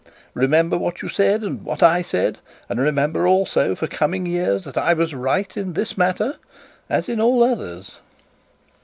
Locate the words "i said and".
1.83-2.79